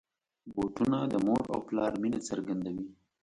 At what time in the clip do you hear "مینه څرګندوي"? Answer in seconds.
2.01-2.85